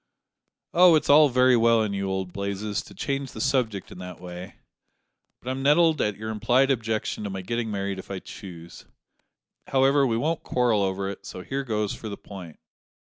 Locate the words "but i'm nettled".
5.39-6.01